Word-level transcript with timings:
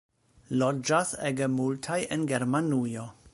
Loĝas 0.61 1.11
ege 1.31 1.49
multaj 1.59 1.99
en 2.17 2.25
Germanujo. 2.33 3.07